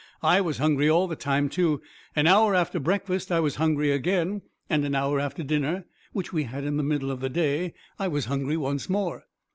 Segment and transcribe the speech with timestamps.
[0.23, 1.79] "I was hungry all the time, too.
[2.15, 6.45] An hour after breakfast I was hungry again, and an hour after dinner, which we
[6.45, 9.27] had in the middle of the day, I was hungry once more."